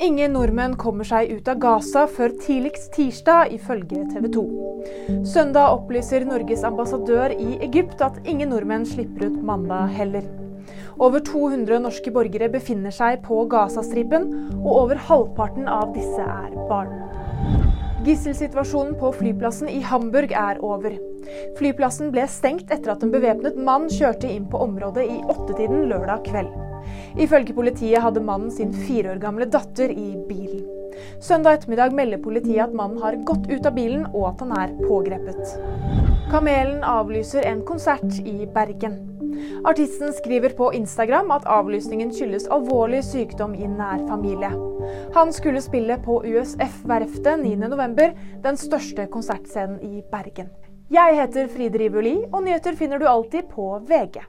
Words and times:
Ingen 0.00 0.32
nordmenn 0.32 0.78
kommer 0.80 1.04
seg 1.04 1.28
ut 1.28 1.48
av 1.52 1.58
Gaza 1.60 2.06
før 2.08 2.32
tidligst 2.40 2.86
tirsdag, 2.94 3.50
ifølge 3.52 4.06
TV 4.08 4.30
2. 4.32 4.44
Søndag 5.28 5.74
opplyser 5.74 6.24
Norges 6.24 6.62
ambassadør 6.64 7.34
i 7.34 7.58
Egypt 7.66 8.00
at 8.06 8.16
ingen 8.24 8.48
nordmenn 8.54 8.86
slipper 8.88 9.28
ut 9.28 9.42
mandag 9.44 9.92
heller. 9.98 10.24
Over 10.96 11.20
200 11.28 11.82
norske 11.84 12.14
borgere 12.16 12.48
befinner 12.48 12.96
seg 12.96 13.20
på 13.26 13.42
Gazastripen, 13.52 14.24
og 14.62 14.72
over 14.86 15.04
halvparten 15.10 15.68
av 15.68 15.92
disse 15.92 16.24
er 16.24 16.56
barn. 16.72 16.96
Gisselsituasjonen 18.06 18.96
på 18.96 19.12
flyplassen 19.20 19.68
i 19.68 19.82
Hamburg 19.84 20.32
er 20.32 20.64
over. 20.64 20.96
Flyplassen 21.60 22.08
ble 22.16 22.24
stengt 22.24 22.72
etter 22.72 22.96
at 22.96 23.04
en 23.04 23.12
bevæpnet 23.12 23.60
mann 23.60 23.90
kjørte 23.92 24.32
inn 24.32 24.48
på 24.48 24.64
området 24.64 25.04
i 25.12 25.20
åttetiden 25.20 25.90
lørdag 25.92 26.24
kveld. 26.32 26.69
Ifølge 27.20 27.56
politiet 27.56 28.02
hadde 28.04 28.22
mannen 28.24 28.50
sin 28.54 28.72
fire 28.74 29.14
år 29.14 29.22
gamle 29.22 29.48
datter 29.50 29.92
i 29.92 30.14
bilen. 30.28 30.66
Søndag 31.20 31.58
ettermiddag 31.58 31.94
melder 31.96 32.20
politiet 32.22 32.64
at 32.66 32.74
mannen 32.76 33.00
har 33.02 33.16
gått 33.28 33.46
ut 33.50 33.66
av 33.66 33.76
bilen 33.76 34.06
og 34.10 34.32
at 34.32 34.42
han 34.44 34.56
er 34.58 34.74
pågrepet. 34.82 35.54
Kamelen 36.30 36.84
avlyser 36.86 37.46
en 37.48 37.62
konsert 37.66 38.20
i 38.24 38.44
Bergen. 38.54 38.98
Artisten 39.64 40.12
skriver 40.12 40.52
på 40.56 40.72
Instagram 40.76 41.30
at 41.34 41.46
avlysningen 41.48 42.12
skyldes 42.14 42.48
alvorlig 42.52 43.02
sykdom 43.04 43.54
i 43.56 43.68
nær 43.68 44.02
familie. 44.08 44.50
Han 45.16 45.32
skulle 45.32 45.62
spille 45.64 45.96
på 46.04 46.20
USF 46.24 46.82
Verftet 46.88 47.44
9.11, 47.44 48.16
den 48.44 48.60
største 48.60 49.06
konsertscenen 49.12 49.80
i 49.84 50.02
Bergen. 50.12 50.50
Jeg 50.90 51.16
heter 51.20 51.46
Fride 51.52 51.78
Rivoli, 51.78 52.16
og 52.32 52.42
nyheter 52.44 52.74
finner 52.76 52.98
du 52.98 53.06
alltid 53.06 53.46
på 53.52 53.72
VG. 53.86 54.24